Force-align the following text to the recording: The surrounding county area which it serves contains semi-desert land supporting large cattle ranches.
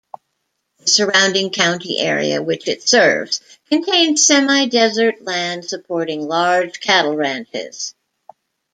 The 0.79 0.87
surrounding 0.87 1.51
county 1.51 1.99
area 1.99 2.41
which 2.41 2.67
it 2.67 2.81
serves 2.81 3.39
contains 3.69 4.25
semi-desert 4.25 5.21
land 5.21 5.63
supporting 5.63 6.27
large 6.27 6.79
cattle 6.79 7.15
ranches. 7.15 7.93